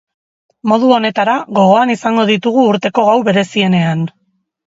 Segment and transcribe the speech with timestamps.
[0.69, 4.01] Modu honetara, gogoan izango ditugu urteko gau berezienean.